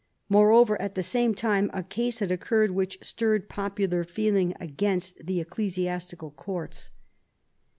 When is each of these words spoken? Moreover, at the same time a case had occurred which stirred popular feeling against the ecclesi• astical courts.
Moreover, 0.29 0.81
at 0.81 0.95
the 0.95 1.03
same 1.03 1.35
time 1.35 1.69
a 1.75 1.83
case 1.83 2.17
had 2.21 2.31
occurred 2.31 2.71
which 2.71 2.97
stirred 3.03 3.47
popular 3.47 4.03
feeling 4.03 4.55
against 4.59 5.23
the 5.23 5.37
ecclesi• 5.39 5.83
astical 5.85 6.35
courts. 6.35 6.89